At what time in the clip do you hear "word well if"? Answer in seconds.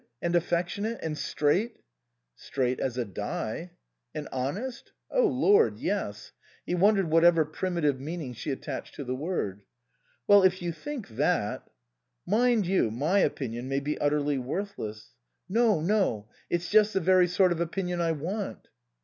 9.13-10.59